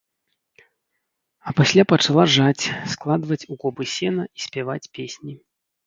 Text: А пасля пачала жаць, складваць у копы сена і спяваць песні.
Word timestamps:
А 1.51 1.53
пасля 1.59 1.83
пачала 1.93 2.23
жаць, 2.39 2.65
складваць 2.97 3.41
у 3.51 3.61
копы 3.63 3.83
сена 3.97 4.23
і 4.37 4.47
спяваць 4.51 4.85
песні. 5.01 5.33